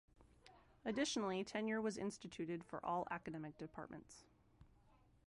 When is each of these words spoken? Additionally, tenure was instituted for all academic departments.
Additionally, 0.83 1.43
tenure 1.43 1.79
was 1.79 1.95
instituted 1.95 2.63
for 2.63 2.83
all 2.83 3.07
academic 3.11 3.55
departments. 3.59 4.23